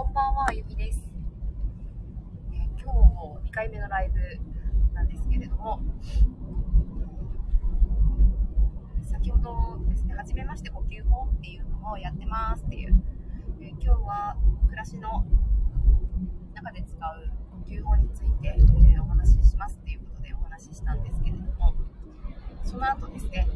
[0.00, 0.98] こんばんは、ゆみです。
[2.54, 5.78] えー今日も2回目のライブなんですけれども、
[9.04, 13.02] 先ほどですね、初めまして呼吸法っていうのをやってますっていう、
[13.60, 15.26] えー今日は暮らしの
[16.54, 21.74] 中で使う呼吸法について、えーお話ししますっていうことでお話ししたんですけれども、
[22.64, 23.52] その後ですね、え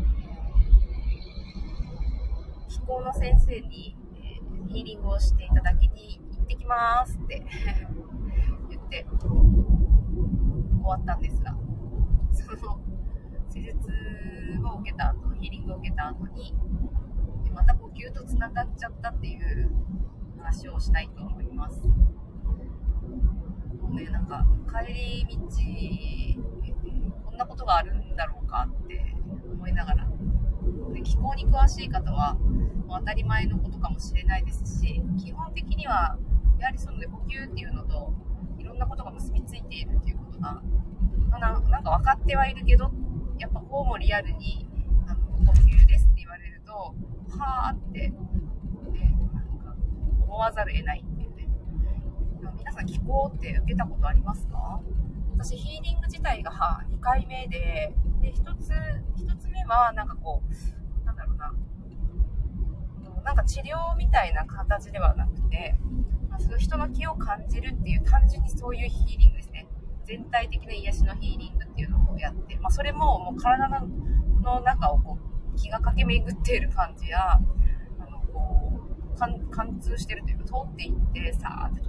[2.69, 4.41] ー気候の先生に、え
[4.71, 7.43] ヒーリングをしていただきにってきますって。
[8.69, 9.31] 言って終
[10.83, 11.57] わったんですが、
[12.33, 12.79] その
[13.49, 13.77] 施術
[14.65, 16.55] を受けた後、ヒーリングを受けた後に、
[17.45, 19.71] でまた呼吸とつながっちゃったっていう
[20.39, 21.87] 話をしたいと思います。
[21.87, 21.95] も
[23.91, 24.47] うね、なんか
[24.87, 24.93] 帰
[25.25, 25.47] り道、
[27.25, 29.15] こんなことがあるんだろうかって
[29.53, 30.09] 思いながら、
[30.93, 32.37] で気候に詳しい方は
[32.89, 36.19] 当たり前のことかもしれないですし基本的には
[36.65, 38.15] やはりその、ね、呼吸っていうのと
[38.59, 40.63] いろんなことが結びついているっていうことが、
[41.29, 42.91] まあななんか分かってはいるけど
[43.39, 44.67] やっぱこうもリアルに
[45.07, 48.15] あの呼吸ですって言われるとはあって、ね、
[49.35, 49.77] なんか
[50.23, 51.49] 思わざるを得ないっていうね。
[52.57, 54.81] 皆さん気候って受けたことありますか？
[55.37, 56.51] 私ヒーリング自体が
[56.91, 58.71] 2回目でで1つ
[59.23, 61.53] 1つ目はなんかこうなんだろうな。
[63.23, 65.75] なんか治療みたいな形ではなくて、
[66.35, 69.69] まあ、その人の気を感じるっていう単純にそういうヒーリングですね。
[70.05, 73.69] 全体的な癒しのヒーリングっていうのをやって、まあ、それももう体
[74.43, 75.19] の中をこ
[75.55, 77.39] う気が駆け巡っている感じやあ
[78.11, 78.81] のこ
[79.15, 81.84] う貫通してるというか通っていってさーって、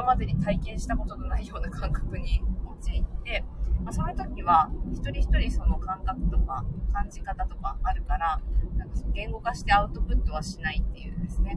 [0.00, 2.40] 今までに体験したことのないような感覚に
[2.80, 3.44] 陥って、
[3.84, 8.40] まあ、その時は一人一人その感覚とか感じ方とかあるから
[8.78, 11.54] なんか言語化してアウトプットはしないっていうですね、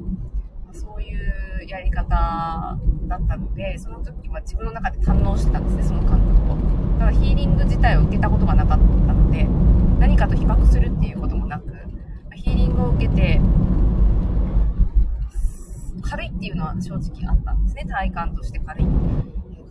[0.65, 2.77] まあそういうやり方だ
[3.15, 6.57] ったのでその時は自分の中で堪能してたんですねその感覚を。
[6.99, 9.45] だからヒーリング自体を受けたことがなかったので
[9.99, 11.71] 何かと比較するっていうこともなく
[12.35, 13.39] ヒーリングを受けて
[16.03, 17.85] 軽いっていうのは正直あったんですね。
[17.85, 18.85] 体感として軽い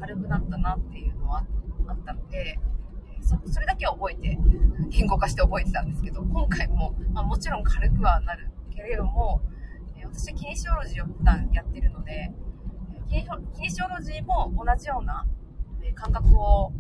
[0.01, 1.47] 軽くなったなっていうのは
[1.87, 2.59] あったので
[3.21, 4.39] そそれだけは覚えて
[4.91, 9.41] 言語化して覚えてたんですけど今回も、まあ、もちろん軽くはなるけれども
[9.97, 12.33] え私はキネシオロジーを普段やってるので
[12.95, 15.25] えキネキネシオロジーも同じような
[15.85, 16.73] え感覚を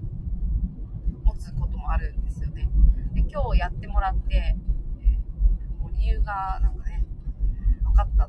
[1.22, 2.68] 持つこともあるんですよね。
[3.14, 4.56] で今日やってもらって
[5.00, 5.18] え
[5.80, 7.04] もう理由がなんかね
[7.84, 8.28] 分かった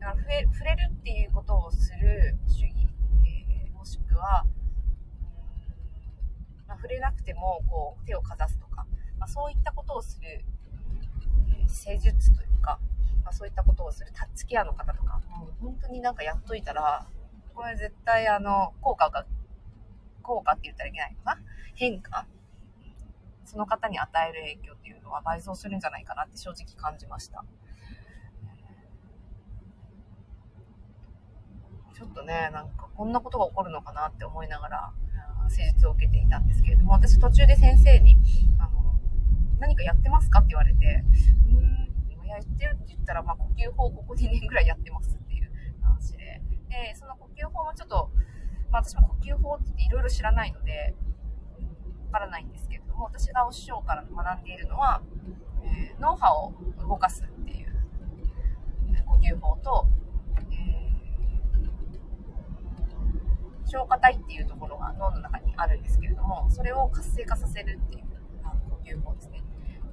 [0.00, 2.88] だから触れ触れるっていうことをする主義、
[3.24, 4.50] えーもしくはうん
[6.68, 8.86] まあ、触れなくてもこう手をかざすとか、
[9.18, 10.44] まあ、そういったことをする、
[11.48, 12.80] えー施術というか、
[13.24, 17.06] まあ、そういったことをするタッチケアの方とかもう本当になんかやっといたら
[17.54, 19.24] これ絶対あの効果が
[20.22, 21.40] 効果って言ったらいけないのかな？
[21.74, 22.26] 変化？
[23.44, 27.44] その方に与える影響っていうのは倍増するんじゃないかなって正直感じました。
[32.00, 34.92] ちょっとね、なんかこんなことが起こるのかなって思いながら、
[35.50, 38.16] 施術を受けていたんですけれども、私途中で先生に、
[38.58, 38.98] あの、
[39.58, 41.04] 何かやってますかって言われて、
[41.46, 45.52] うーん、やってるって言ったら、まあ、呼吸法ここ2年ぐらいやってますっていう
[45.84, 46.40] 話で、
[46.70, 48.10] で、その呼吸法もちょっと、
[48.70, 50.94] まあ、私も呼吸法っていろいろ知らないので、
[52.06, 55.02] わからないんですけれども、私がお師匠から学んでいるのは、
[55.64, 56.54] えー脳波を
[56.88, 57.74] 動かすっていう
[59.04, 59.86] 呼吸法と、
[60.50, 60.80] えー
[63.70, 68.04] 消化体っていうところが脳の中にあるんですけれども、それを活性化させるっていう
[68.42, 69.42] あの呼吸法ですね。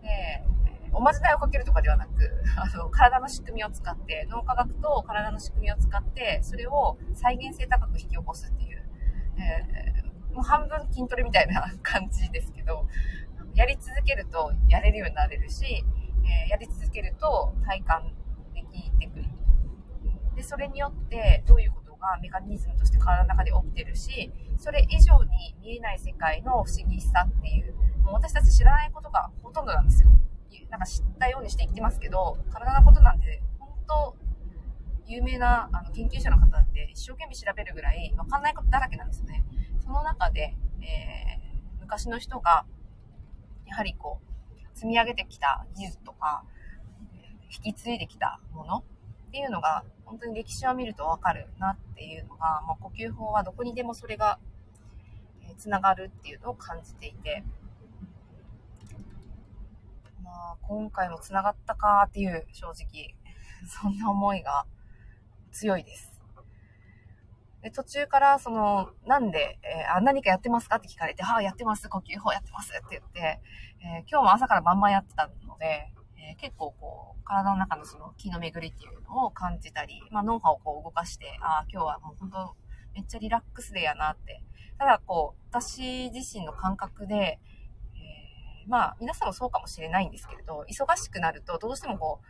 [0.01, 0.43] で、
[0.91, 2.11] おまじないをかけるとかではなく、
[2.57, 8.83] あの、体の仕組みを使って、脳科学と体の仕組みを使って、それを再現性高く引き起こすっていう、
[9.37, 10.07] えー
[10.37, 12.87] もう半分筋トレみたいな 感じですけど、
[13.55, 15.83] やり続けるとやれるようになれるし、
[16.23, 18.13] えーやり続けると体感
[18.53, 19.25] できてくる。
[20.35, 27.73] で、それによってどういうことがメカニズムとして体の中で起きてるし、それ以上に見えない世界の不思議さっていう、
[28.03, 30.09] もう私たち知らないことがほとんどなんですよ。
[30.69, 34.15] なんか知ったようにして生きてますけど、体のことなんて本当
[35.05, 39.45] 有名なあの研究者の方って一生懸命調べるぐらい分かんないことだらけなんですよね。
[39.79, 41.47] その中で、えー
[41.87, 42.65] 昔の人が
[43.65, 46.43] やはりこう積み上げてきた技術とか、
[47.49, 48.83] 引き継いできたもの
[49.27, 54.39] っていうのが本当に歴史を見ると分かるなっていうのが、まあ、呼吸法はどこにでもそれが
[55.57, 57.43] つながるっていうのを感じていて、
[60.23, 63.15] まあ、今回もつながったかっていう正直
[63.67, 64.65] そんな思いが
[65.51, 66.13] 強いです。
[67.61, 72.71] で、途中から、その、なんで、えー、あ、何かやってますかって聞かれて、ああ、やってます、呼吸法やってます。
[72.71, 73.41] って言って、
[73.81, 75.91] えー、今日も朝から晩々やってたので、
[76.27, 82.55] えー、結構こう、体の中のその気の巡りっていうのを感じたり、まあ脳波をこう動かして、ああ、今日はもう本当
[82.93, 84.43] めっちゃリラックスでやなって。
[84.77, 92.27] ただこう、私自身の感覚で、えー、まあ皆さんもそうかもしれないんですけれど、忙しくなるとどうしてもこう、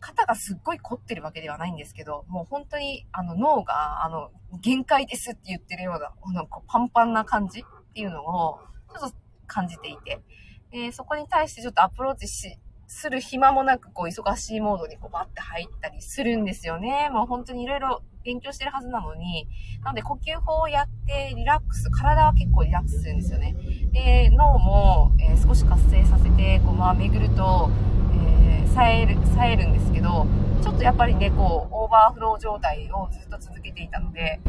[0.00, 4.30] 肩がすっごい凝ってるわけではないんですけど、もう本当にあの脳があの
[4.60, 8.60] 限界ですって言ってるような、なんかパンパンな感じっていうのを
[8.98, 9.16] ちょっと
[9.46, 10.22] 感じていて、
[10.70, 17.10] でそこに対してちょっとアプローチし、する暇もなく、こう、忙しいモードにこう、バッて入ったりするんですよね。
[17.12, 19.46] もう本当にいろいろ勉強してるはずなのに、
[19.84, 23.54] なので呼吸法をやってリラックス、体は結構リラックスするんですよね。
[23.92, 27.70] で、脳も、えー、少し活性させて、こう、まあ、巡ると、
[28.14, 30.26] えー、冴える、冴えるんですけど、
[30.62, 34.48] ちょっとやっぱりね、こう、オーバーフロー状態をずっと続けていたので、え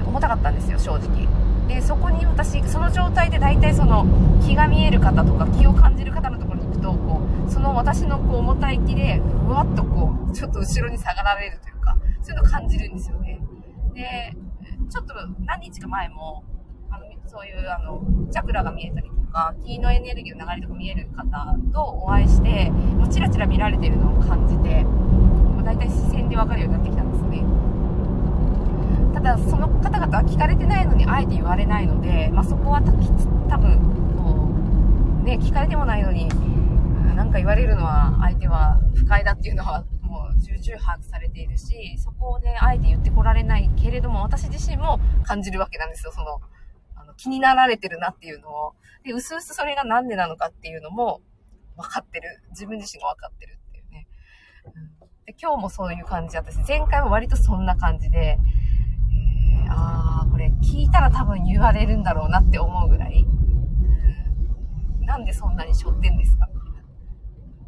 [0.00, 1.53] ー、重たかったんですよ、正直。
[1.68, 4.06] で、そこに私、その状態で大体その、
[4.42, 13.40] 気が見える方とか、気を感じる方のところに行くと、こう、その私のこう、重たい気で、ふわっとこう、ちょっと後ろに下がられるというか、そういうのを感じるんですよね。
[13.94, 14.34] で、
[14.90, 15.14] ちょっと
[15.46, 16.44] 何日か前も、
[16.90, 27.13] あの、そういうあの、チャクラが見えたりとか、気のエネルギーの流れとか見える方とお会いして、もうチラチラ見られてるのを感じて、もう大体視線でわかるようになってきたんです。
[29.14, 32.90] ただ、その方々は聞かれてないのに、あえて言われないので、まあ、そこは多
[33.58, 33.78] 分、
[34.18, 34.50] こ
[35.22, 36.28] う、ね、聞かれてもないのに、
[37.14, 46.40] なんか言われるのは、相手は不快だっていうのは、もう重々把握されているし、そこをね、あえて言ってこられないけれども、私自身も感じるわけなんですよ、その、
[46.96, 48.74] あの気になられてるなっていうのを。
[49.04, 51.20] で、うすうすそれがなんでなのかっていうのも
[51.76, 52.42] 分かってる。
[52.50, 54.06] 自分自身が分かってるっていうね。
[54.64, 54.72] うん、
[55.26, 58.38] で今日もそういう感じ私、前回も割とそんな感じで、
[61.14, 63.24] 多分言われるんだろうなって思うぐらい、
[65.00, 66.48] うん、なんでそんなに背負ってんですか？
[66.52, 66.72] みたい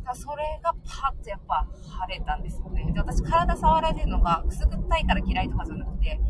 [0.05, 0.15] な。
[0.15, 2.91] それがパッとやっぱ晴れたんですよね。
[2.93, 6.21] で、私体触られるのがくすぐったいから嫌いとかじゃなくて、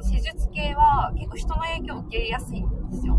[0.00, 3.18] 施術系は結構人の影響を受けやすいんですよ。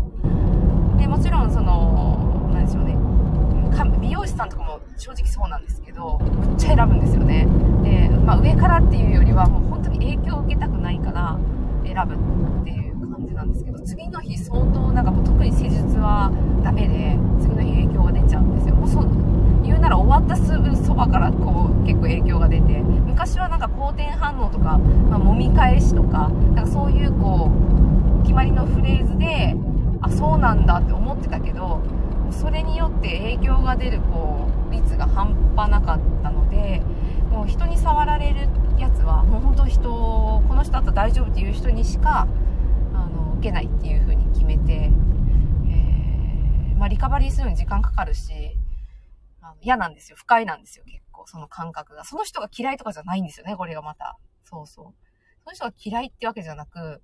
[0.98, 2.96] で、もちろんその、なんでしょうね。
[4.00, 7.46] 美容師さんとかも正直そうなんですけど、むっちゃ選ぶんですよね。
[7.82, 11.38] で、まあ上からっていうよりはもう本当に影響を受けたくないから
[11.84, 12.14] 選ぶ
[12.60, 12.93] っていう、
[13.84, 16.32] 次の日相当なんかもう特に施術は
[16.62, 18.74] ダメで、次の日影響が出ちゃうんですよ。
[18.76, 19.00] もうそ
[19.62, 27.50] 言うなら終わったすぐそばからこう結構影響が出て、昔はなんか好転反応とか、まあ、揉み返しとか、なんかそういうこ
[28.20, 29.56] う、決まりのフレーズで、
[30.04, 31.80] あそうなんだって思ってたけど
[32.30, 36.82] それによって影響が出るこう率が半端なかったので
[37.30, 38.48] もう人に触られる
[38.78, 42.28] やつはもう本当人この人だったら大丈夫っていう人にしか
[43.44, 48.56] けないっていう風に決めて、えー、まあ、リカバリーするのに時間かかるし
[49.42, 50.16] あ嫌なんですよ。
[50.16, 51.26] 不快なんですよ結構。
[51.26, 52.04] その感覚が。
[52.04, 54.16] その人が嫌いとかじゃないんですよねこれがまた。
[54.44, 54.94] そうそう。
[55.44, 57.02] その人が嫌いってわけじゃなく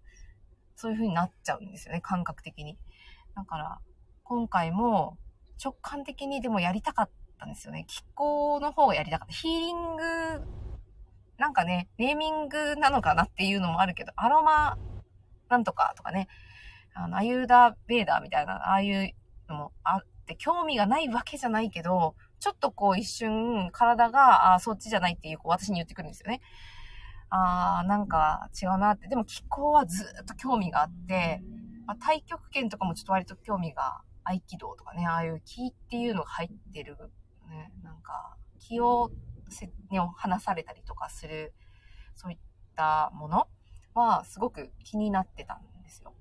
[0.77, 2.79] そういう風になっちゃうんですよね感覚的に。
[3.37, 3.79] だから、
[4.25, 5.19] 今回も
[5.63, 7.85] 直感的にでもやりたかったんですよね。
[7.87, 9.35] 気候の方がやりたかった。
[9.35, 10.03] ヒーリング、
[11.37, 14.79] なんかね、ネーミングなのかなっていうのもあるけど、アロマ
[15.51, 16.29] なんとかとかね、
[16.95, 19.13] あの、アユーダ・ベーダーみたいな、ああいう
[19.49, 26.41] のもあって、興味がないわけじゃないけど、ちょっとこう一瞬体が、ああそっちじゃないっていう、こう私に言ってくるんですよね。
[27.29, 29.09] あー、なんか違うなって。
[29.09, 31.43] でも気候はずっと興味があって、
[31.87, 36.97] まあ、太極拳とかもちょっと割と興味が、合気道とかね、ああいう気っていうのが入ってる、
[37.49, 39.11] ね、なんか、気を
[39.49, 41.53] せ、ね、話されたりとかする、
[42.15, 42.39] そういっ
[42.77, 43.49] たもの
[44.01, 46.13] はすごく気になってたんですよ。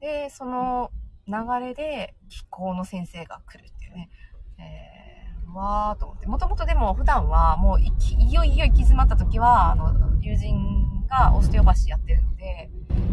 [0.00, 0.90] で、その
[1.26, 1.34] 流
[1.66, 4.10] れで気候の先生が来るっていうね、
[4.58, 12.70] えー、わーと思って、もともとでも普段はもういいよいよ行き詰まった時は、あの、友人がオステオパシーやってるので、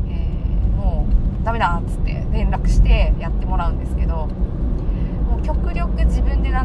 [0.07, 0.35] え
[0.75, 1.07] も
[1.41, 4.27] うダメだっつって連絡してやってもらうんですけど、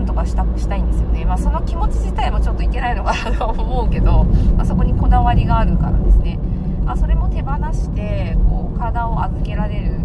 [0.00, 1.25] 自分で何とかしたしたいんですよね。
[1.25, 4.25] まあその気持ち自体もちょっといけないのかなと思うけど、
[4.57, 6.38] まあ、そこにこだわりがあるからですね。
[6.85, 10.00] まあ、それも手放して、こう体を預けられる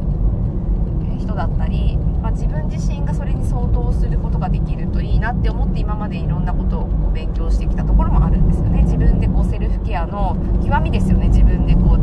[1.20, 8.84] 人だったり、まあ、自分自身がそれに相当することができるといいなって思って今までいろんなことを勉強してきたところもあるんですよね。
[8.84, 11.30] 自分でこうセルフケアの極みですよね。
[11.30, 11.98] 自分でこう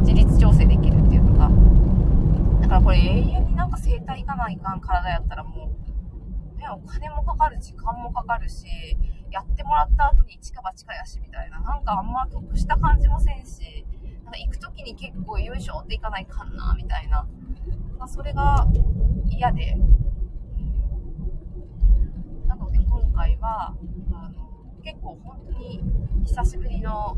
[0.00, 1.50] 自律調整できるっていうのが。
[2.60, 5.77] だからこれ永遠になんか整体行かないかん体やったらもう、
[6.74, 8.66] お金もかかる、時間もかかるし、
[9.30, 11.60] やってもらった後に一か八かやし、みたいな。
[11.60, 13.86] なんかあんま得した感じもせんし、
[14.24, 17.26] なんか行く時に結構よいしょって行かないかんな、みたいな。
[17.98, 18.66] まあ、それが
[19.30, 19.76] 嫌で。
[22.46, 23.74] なので今回は、
[24.12, 25.82] あの、結構本当に
[26.24, 27.16] 久しぶりの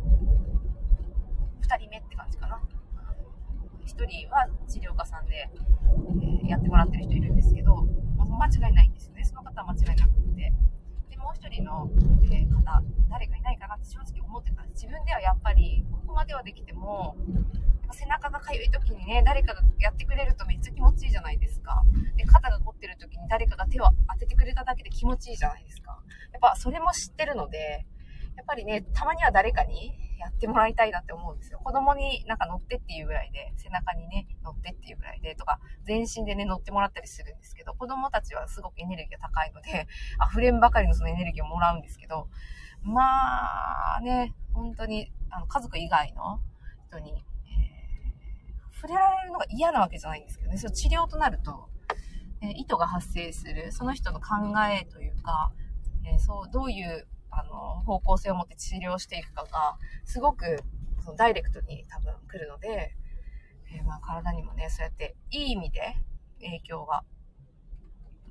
[1.63, 2.61] 2人目って感じかな。
[3.85, 5.51] 1人は治療家さんで、
[6.23, 7.87] えー、やってもらってる人いるんですけど、
[8.37, 9.25] 間違いないんですよね。
[9.25, 10.53] その方は間違いなくて。
[11.11, 11.91] で、もう1人の、
[12.31, 14.65] えー、方、誰かいないかなって正直思ってた。
[14.75, 17.17] 自分ではやっぱり、ここまではできても、
[17.93, 21.83] 背中がかゆい時にね、誰かがやってくれるとめっちゃ気持ちいいじゃないですか。
[22.17, 25.99] で、肩が凝ってる時に誰かが手を当ててくれただけで気持ちいいじゃないですか。
[26.33, 27.87] やっぱそれも知ってるので、
[28.37, 31.61] やっぱりね、たまには誰かにやってもらいたいなって思うんですよ。
[31.65, 39.89] 子供になんか乗ってっていうぐらいで、背中にね、乗ってっていうぐらいで、とか、全身でね、乗ってもらったりするんですけど、子供たちはすごくエネルギーが高いので、
[40.31, 42.29] 溢れんばかりのそのエネルギーをもらうんですけど、
[42.83, 46.41] まあね、本当に、あの、家族以外の
[46.89, 47.25] 人に
[48.81, 51.69] 触れられるのが嫌なわけじゃないんですけどね、その治療となると、
[52.41, 54.37] えー、意図が発生する、その人の考
[54.71, 55.53] えというか、
[56.07, 60.63] えー、そう、どういう、あの、方向性を持って治療していくかが、すごく、
[61.05, 62.95] そのダイレクトに多分来るので、
[63.73, 65.97] えー、まあ体にもね、そうやっていい意味で
[66.41, 67.05] 影響が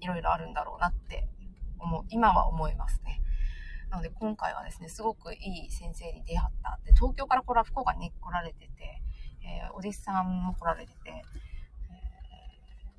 [0.02, 1.28] いろいろあるんだろうなって
[1.80, 3.22] 思う、今は思いますね。
[3.90, 9.02] なので今回はですね、すごくいい先生に出会ったって、東京からこれは福岡に来られてて、
[9.42, 11.22] えー、お弟子さんも来られてて、え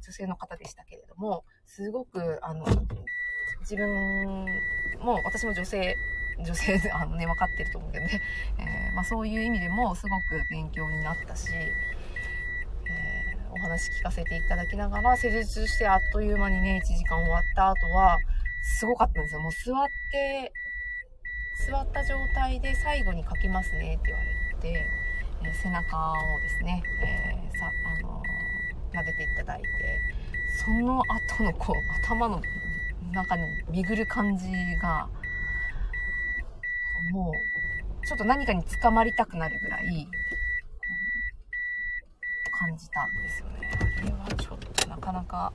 [0.01, 2.65] ー、女性の方でしたけれども、すごく、あの、
[3.61, 4.47] 自分
[5.01, 5.97] も、私も女性、
[6.39, 8.21] 女性で、 あのね、分かってると思うけどね、
[8.59, 11.75] えー、まあ、そういう意味でもすごく勉強になったし、え
[13.53, 18.19] お話聞かせていただきながら、施術してあっという間にね、1時間終わった後は、
[18.63, 19.41] すごかったんですよ。
[19.41, 20.53] もう座って、
[21.67, 24.87] 座った状態で最後に書きますねって言われて、
[25.43, 28.23] え背中をですね、えー、さあの
[28.93, 30.01] 撫でていただいて
[30.49, 32.43] その後のこう頭の
[33.13, 34.47] 中に巡る感じ
[34.81, 35.09] が
[37.13, 40.07] もうちょっと何かにつかまりたくなるぐらい
[42.51, 43.71] 感じたんですよね。
[43.99, 45.53] あれはちょっとなかなか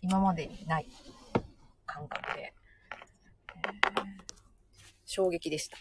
[0.00, 0.86] 今までにない
[1.86, 2.52] 感覚で、
[3.56, 4.04] えー、
[5.06, 5.78] 衝撃でした。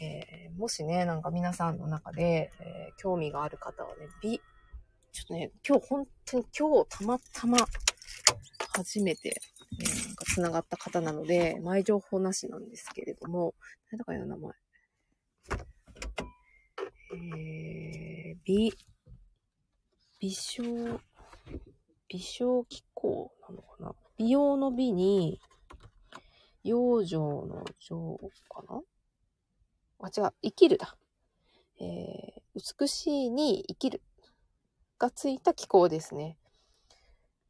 [0.00, 4.40] えー、もしね、なんか皆さんの中で、えー、興味がある方はね、美、
[5.12, 7.58] ちょっとね、今日本当に今日たまたま
[8.74, 9.40] 初めて、
[9.80, 13.54] え、なんか繋がった方なので、前情報なしなんですけれども、
[13.90, 14.52] 何だかの名前。
[17.14, 18.72] えー、美、
[20.20, 20.62] 美少、
[22.08, 23.94] 美少気候なのかな？
[24.16, 25.40] 美容の美に、
[26.64, 28.80] 養生の情かな？
[30.00, 30.96] あ、違う、生きるだ。
[31.80, 34.00] えー、美しいに生きる
[34.98, 36.38] がついた気候ですね。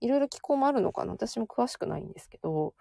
[0.02, 1.12] いろいろ気候もあるのかな？
[1.12, 2.74] 私も詳しくないんですけど、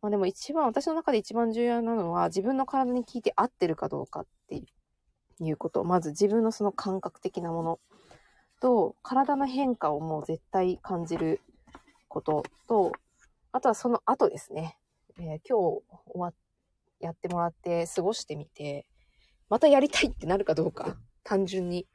[0.00, 4.62] まあでも一番、私の中で一番重要なのは自分の体に効いて合ってるかどうかって
[5.40, 5.84] いうこと。
[5.84, 7.80] まず自分のその感覚的なもの
[8.60, 11.40] と、体の変化をもう絶対感じる
[12.06, 12.92] ことと、
[13.52, 14.78] あとはその後ですね。
[15.18, 15.82] えー、今日終
[16.14, 16.32] わ
[17.00, 18.86] やってもらって過ごしてみて、
[19.48, 21.86] またやりたいってなるかどうか、単純に。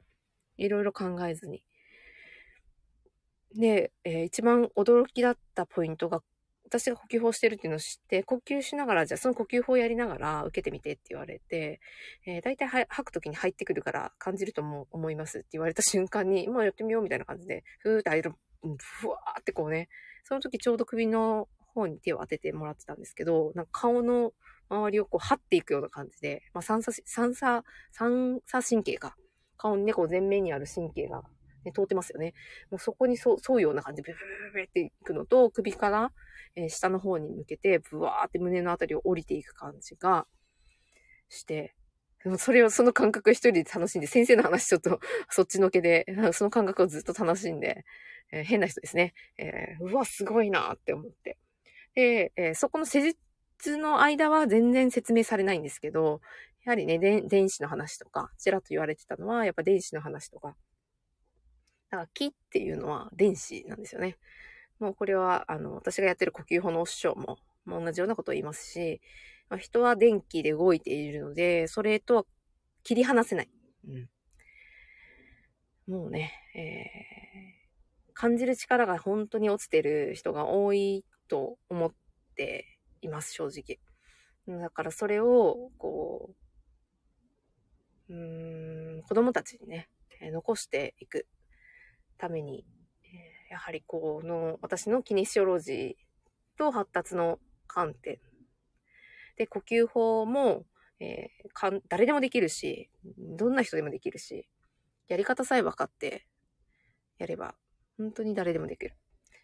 [0.56, 1.64] いろいろ考えずに。
[3.54, 6.22] で、えー、一番驚きだったポイントが、
[6.66, 11.80] 私が呼吸法してるっていうのを知って、呼吸しながら、じゃあその呼吸法をやりながら受けてみてって言われて、
[12.26, 18.32] えー、大体吐くときに入ってくるから感じるとも思いますって言われた瞬間に、 まあやってみようみたいな感じで、ふーって入る、
[18.78, 19.88] ふわーってこうね、
[20.24, 24.32] その時ちょうど首の方に手を当ててもらってたんですけど、なんか顔の
[24.68, 29.16] 周りをこう、張っていくような感じで、まあ、三叉、三叉、三叉神経か。
[29.56, 31.22] 顔にね、こう前面にある神経が、
[31.64, 32.34] ね、通ってますよね。
[32.70, 36.12] もうそこに沿うような感じで、ブブブブっていくのと、首から、
[36.56, 40.26] えー、下の方に向けて、ブワーって胸のあたりを降りていく感じが
[41.28, 41.74] して、
[42.24, 47.84] もそれを、その感覚一人で楽しんで、先生の話ちょっとそっちのけで、その感覚をずっと楽しんで、
[48.32, 49.14] えー、変な人ですね。
[49.36, 51.38] えー、うわ、すごいなって思って。
[51.94, 56.20] で、えー、そこの施術の間は全然説明されないんですけど、
[56.64, 60.56] やはりね、電子の話とか、ちらっと言われてたのは、やっぱ電子の話とか。
[61.94, 64.16] だから木っていうのは電子なんですよね。
[64.80, 69.00] もうこれは、あの、私がやってる呼吸法の師匠も、も同じようなことを言いますし、
[69.48, 72.24] まあ、人は電気で動いているので、それとは
[72.82, 73.48] 切り離せない。
[73.86, 74.08] うん。
[75.86, 81.92] もうね、えー、感じる力が本当に落ちてる人が多いと思っ
[82.34, 82.66] て
[83.02, 83.46] います、正
[84.48, 84.58] 直。
[84.60, 86.34] だからそれを、こ
[88.08, 89.88] う、うーん、子供たちにね、
[90.32, 91.26] 残していく
[92.18, 92.64] ために、
[93.50, 98.18] やはりこの私のキネシオロジーと発達の観点。
[99.36, 100.64] で、呼吸法も、
[101.00, 104.48] えーかん誰でもできるし、どんな人でもできるし、
[105.08, 106.26] やり方さえ分かって
[107.18, 107.54] やれば、
[107.98, 108.94] 本当に誰でもできる。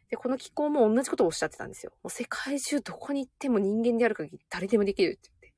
[0.08, 1.92] で、この気候も同じことをおっしゃってたんですよ。
[2.02, 5.54] もう世界中どこに行っても人間である限り誰でもできるって言って。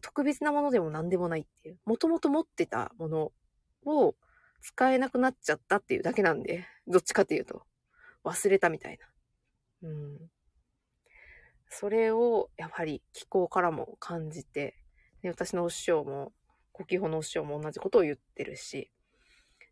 [0.00, 1.78] 特別なものでも何でもないっていう。
[1.84, 3.32] もともと持ってたもの
[3.84, 4.14] を
[4.62, 7.62] 使えなくなっちゃったっていうだけなんで、どっちかっていうと。
[8.24, 8.98] 忘れたみたい
[9.82, 9.88] な。
[9.88, 10.30] うん。
[11.68, 14.76] それを、やはり気候からも感じて、
[15.22, 16.32] で私のお師匠も、
[16.72, 18.90] 呼吸法のお師匠も同じことを言ってるし、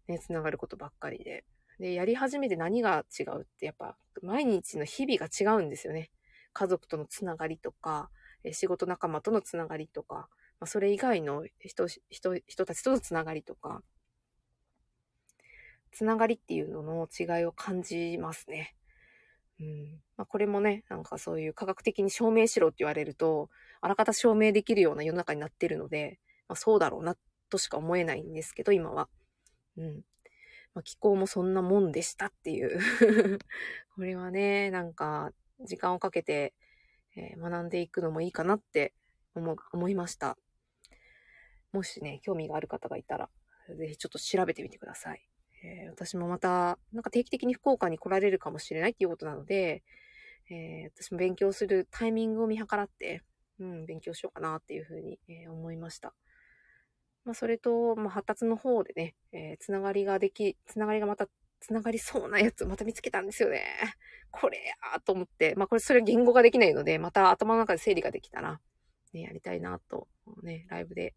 [0.09, 1.45] ね、つながることばっかりで。
[1.79, 6.11] で、やり始めて何が違うって、やっぱ、毎日の日々が違うんですよね。
[6.53, 8.11] 家族とのつながりとか、
[8.53, 10.29] 仕事仲間とのつながりとか、
[10.59, 13.83] まあ、それ以外の人、人、人たちとのつながりとか、
[15.93, 18.75] つながりっていうのの違いを感じますね。
[19.61, 20.01] うん。
[20.17, 26.19] まあ、これもね、なんかそういう科学的に証明しろって言われると、あらかた証明できるような世の中になってるので、
[26.49, 27.17] まあ、そうだろうな、
[27.51, 29.09] としか思えないんですけど、今は。
[29.77, 30.05] うん。
[30.75, 32.79] まあ、気候もそんなもんでしたっていう。
[33.95, 36.55] これはね、なんか、時間をかけて、
[37.17, 38.95] えー学んでいくのもいいかなって
[39.35, 40.39] 思、思いました。
[41.73, 43.31] もしね、興味がある方がいたら、
[43.77, 45.30] ぜひちょっと調べてみてください。
[45.62, 49.83] えー私もまた、なんか定期的に福岡に来られるかもしれないっていうことなので、
[50.50, 53.23] えー私も勉強するタイミングを見計らって、
[53.59, 56.14] うん、勉強しようかなっていうふうに、えー思いました。
[57.25, 61.29] まあ、それと、まあ、発達の方でね、えーつながりができ、つながりがまた、
[61.61, 63.62] つながりそうなやつまた見つけたんですよね。
[64.31, 68.61] これやーと思って、まあ、これ、それ言語ができないので、また頭の中で整理ができたら、
[69.12, 70.09] ね、やりたいなと、
[70.43, 71.14] ね、ライブで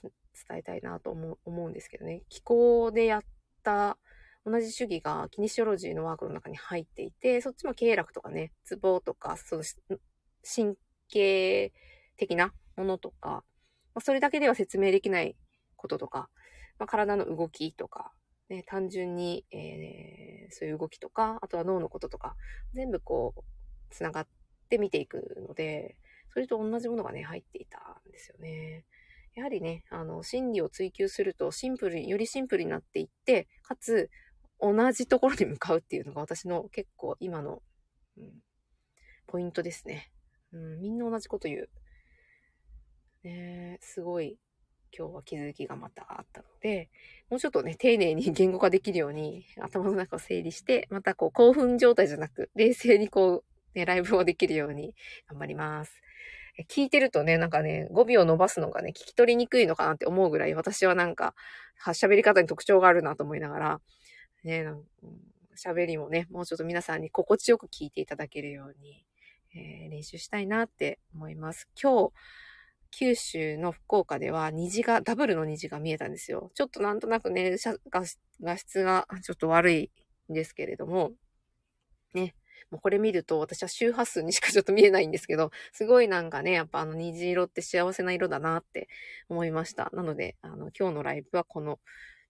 [0.00, 2.22] 伝えたいなと思う思うんですけどね。
[2.28, 3.22] 気候でやっ
[3.62, 3.98] た
[4.44, 9.62] 同じ主義がキニシオロジーのワークの中に入っていて、そっちも経絡とかね、ツボとか、その
[10.42, 10.74] 神
[11.08, 11.72] 経
[12.16, 13.44] 的なものとか、
[13.94, 15.36] まあ、それだけでは説明できない
[15.76, 16.28] こととか、
[16.78, 18.12] まあ、体の動きとか、
[18.48, 22.36] ね、単純に、えーそういう動きとか、あとは脳のこととか、
[22.74, 23.40] 全部こう、
[23.90, 24.26] つながっ
[24.68, 25.96] て見ていくので、
[26.28, 28.84] それと同じものがね、入っていたんですよね。
[29.34, 34.10] やはりね、あの、心理を追求するとシンプルに、よりシンプルになっていって、かつ、
[34.60, 37.62] 同じところに向かうっていうのが私の結構今の、
[38.16, 38.30] うん、
[39.26, 40.12] ポイントですね。
[40.52, 41.70] うん、みんな同じこと言う。
[43.24, 44.36] ねすごい
[44.96, 46.90] 今日は気づきがまたあったので、
[47.30, 53.42] もうちょっとね、丁寧に言語化できるように頭の中を整理して、またこう興奮状態じゃなく、冷静にこ
[53.74, 54.94] う、ね、ライブをできるように
[55.28, 56.02] 頑張ります。
[56.68, 61.34] 聞いてるとね、なんかね、語尾を伸ばすのがね、聞き取りにくいのかなって思うぐらい、私はなんか、
[61.86, 63.80] 喋り方に特徴があるなと思いながら、
[64.44, 64.66] ね、
[65.56, 69.04] 喋りもね、もうちょっと皆さんに心地よく聞いていただけるように、
[69.54, 71.68] えー練習したいなって思います。
[71.80, 72.12] 今日、
[72.90, 76.50] 九州の福岡では虹が、ダブルの虹が見えたんですよ。
[76.54, 77.56] ちょっとなんとなくね、
[77.90, 79.90] 画質がちょっと悪い
[80.30, 81.12] んですけれども、
[82.14, 82.34] ね、
[82.70, 88.88] もうこれ見ると私は周波数にしかちょっと見えないんですけど、すごいなんかね、やっぱあの虹色って幸せな色だなって
[89.28, 89.90] 思いました。
[89.92, 91.78] なので、あの、今日のライブはこの、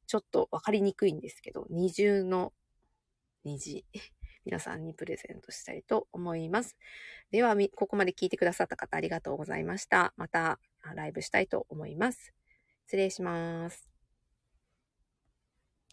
[0.06, 2.52] ちょっとわかりにくいんですけど、二重の
[3.44, 3.84] 虹、
[4.44, 6.76] 皆さんにプレゼントしたいと思います。
[7.30, 10.12] では、ここまで聞いてくださった方ありがとうございました。
[10.16, 10.58] また
[10.94, 12.34] ライブしたいと思います。
[12.86, 13.91] 失礼します。